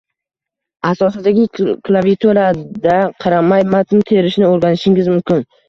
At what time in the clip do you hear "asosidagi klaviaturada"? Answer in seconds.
0.91-2.97